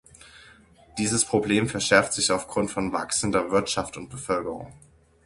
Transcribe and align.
Dieses 0.97 1.23
Problem 1.25 1.69
verschärft 1.69 2.13
sich 2.13 2.31
aufgrund 2.31 2.71
von 2.71 2.91
wachsender 2.91 3.51
Wirtschaft 3.51 3.97
und 3.97 4.09
Bevölkerung. 4.09 4.73